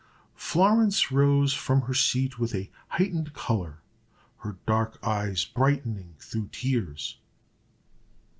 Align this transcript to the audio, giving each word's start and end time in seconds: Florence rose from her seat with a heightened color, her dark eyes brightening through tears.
Florence 0.39 1.11
rose 1.11 1.53
from 1.53 1.81
her 1.81 1.93
seat 1.93 2.39
with 2.39 2.55
a 2.55 2.71
heightened 2.87 3.33
color, 3.33 3.83
her 4.37 4.57
dark 4.65 4.97
eyes 5.03 5.45
brightening 5.45 6.15
through 6.17 6.47
tears. 6.51 7.19